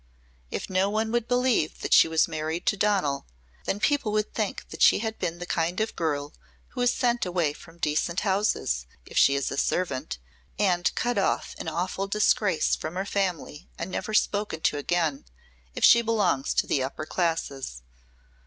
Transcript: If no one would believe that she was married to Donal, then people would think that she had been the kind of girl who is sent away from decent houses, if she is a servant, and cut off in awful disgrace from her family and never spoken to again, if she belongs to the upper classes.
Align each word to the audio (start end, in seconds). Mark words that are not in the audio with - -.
If 0.49 0.67
no 0.67 0.89
one 0.89 1.11
would 1.11 1.27
believe 1.27 1.81
that 1.81 1.93
she 1.93 2.07
was 2.07 2.27
married 2.27 2.65
to 2.65 2.75
Donal, 2.75 3.27
then 3.65 3.79
people 3.79 4.11
would 4.13 4.33
think 4.33 4.67
that 4.69 4.81
she 4.81 4.97
had 4.97 5.19
been 5.19 5.37
the 5.37 5.45
kind 5.45 5.79
of 5.79 5.95
girl 5.95 6.33
who 6.69 6.81
is 6.81 6.91
sent 6.91 7.23
away 7.23 7.53
from 7.53 7.77
decent 7.77 8.21
houses, 8.21 8.87
if 9.05 9.15
she 9.15 9.35
is 9.35 9.51
a 9.51 9.59
servant, 9.59 10.17
and 10.57 10.91
cut 10.95 11.19
off 11.19 11.53
in 11.59 11.67
awful 11.67 12.07
disgrace 12.07 12.75
from 12.75 12.95
her 12.95 13.05
family 13.05 13.69
and 13.77 13.91
never 13.91 14.15
spoken 14.15 14.61
to 14.61 14.77
again, 14.79 15.23
if 15.75 15.83
she 15.85 16.01
belongs 16.01 16.55
to 16.55 16.65
the 16.65 16.81
upper 16.81 17.05
classes. 17.05 17.83